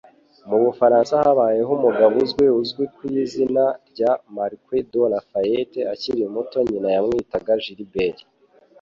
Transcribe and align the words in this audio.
Mu 0.49 0.57
Bufaransa 0.63 1.13
habayeho 1.23 1.71
umugabo 1.79 2.13
uzwi 2.23 2.45
uzwi 2.61 2.83
ku 2.95 3.01
izina 3.23 3.63
rya 3.89 4.11
Marquis 4.35 4.87
de 4.91 5.01
Lafayette. 5.13 5.79
Akiri 5.93 6.23
muto 6.33 6.57
nyina 6.69 6.89
yamwitaga 6.95 7.53
Gilbert. 7.63 8.17